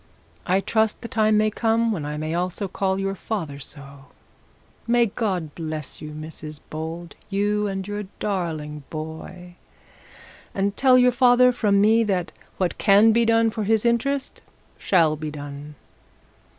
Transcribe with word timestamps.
I 0.47 0.61
trust 0.61 1.01
the 1.03 1.07
time 1.07 1.37
may 1.37 1.51
come 1.51 1.91
when 1.91 2.07
I 2.07 2.17
may 2.17 2.33
also 2.33 2.67
call 2.67 2.99
your 2.99 3.13
father 3.13 3.59
so. 3.59 4.05
My 4.87 5.05
God 5.05 5.53
bless 5.53 6.01
you, 6.01 6.09
Mrs 6.09 6.59
Bold, 6.71 7.13
you 7.29 7.67
and 7.67 7.87
your 7.87 8.05
darling 8.19 8.81
boy. 8.89 9.57
And 10.55 10.75
tell 10.75 10.97
your 10.97 11.11
father 11.11 11.51
from 11.51 11.79
me 11.79 12.03
that 12.05 12.31
what 12.57 12.79
can 12.79 13.11
be 13.11 13.25
done 13.25 13.51
for 13.51 13.63
his 13.63 13.85
interest 13.85 14.41
shall 14.79 15.15
be 15.15 15.29
done.' 15.29 15.75